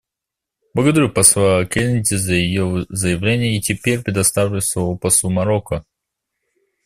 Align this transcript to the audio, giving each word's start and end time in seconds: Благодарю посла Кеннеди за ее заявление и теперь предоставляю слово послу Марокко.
Благодарю 0.73 1.11
посла 1.11 1.63
Кеннеди 1.67 2.15
за 2.15 2.33
ее 2.33 2.87
заявление 2.89 3.55
и 3.55 3.61
теперь 3.61 4.01
предоставляю 4.01 4.61
слово 4.63 4.97
послу 4.97 5.29
Марокко. 5.29 5.85